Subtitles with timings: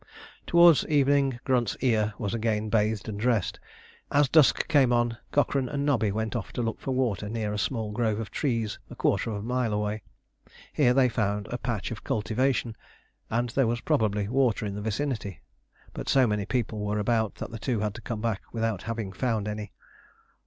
[0.47, 3.59] Towards evening Grunt's ear was again bathed and dressed.
[4.11, 7.59] As dusk came on Cochrane and Nobby went off to look for water near a
[7.59, 10.01] small grove of trees a quarter of a mile away.
[10.73, 12.75] Here they found a patch of cultivation,
[13.29, 15.43] and there was probably water in the vicinity;
[15.93, 19.11] but so many people were about that the two had to come back without having
[19.13, 19.71] found any.